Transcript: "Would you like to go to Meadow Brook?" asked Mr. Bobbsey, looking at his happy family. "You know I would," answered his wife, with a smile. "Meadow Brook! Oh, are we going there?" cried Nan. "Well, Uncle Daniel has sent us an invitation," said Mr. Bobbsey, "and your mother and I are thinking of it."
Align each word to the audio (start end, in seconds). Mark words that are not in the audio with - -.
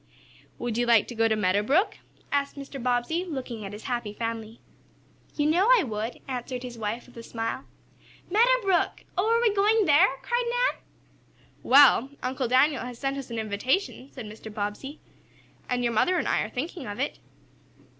"Would 0.57 0.79
you 0.79 0.87
like 0.87 1.07
to 1.09 1.13
go 1.13 1.27
to 1.27 1.35
Meadow 1.35 1.61
Brook?" 1.61 1.99
asked 2.31 2.55
Mr. 2.55 2.81
Bobbsey, 2.81 3.23
looking 3.23 3.63
at 3.63 3.71
his 3.71 3.83
happy 3.83 4.13
family. 4.13 4.59
"You 5.35 5.45
know 5.45 5.67
I 5.71 5.83
would," 5.83 6.21
answered 6.27 6.63
his 6.63 6.75
wife, 6.75 7.05
with 7.05 7.15
a 7.17 7.21
smile. 7.21 7.65
"Meadow 8.27 8.61
Brook! 8.63 9.03
Oh, 9.15 9.29
are 9.31 9.39
we 9.39 9.53
going 9.53 9.85
there?" 9.85 10.07
cried 10.23 10.45
Nan. 10.49 10.81
"Well, 11.61 12.09
Uncle 12.23 12.47
Daniel 12.47 12.81
has 12.83 12.97
sent 12.97 13.15
us 13.15 13.29
an 13.29 13.37
invitation," 13.37 14.11
said 14.11 14.25
Mr. 14.25 14.51
Bobbsey, 14.51 14.99
"and 15.69 15.83
your 15.83 15.93
mother 15.93 16.17
and 16.17 16.27
I 16.27 16.41
are 16.41 16.49
thinking 16.49 16.87
of 16.87 16.99
it." 16.99 17.19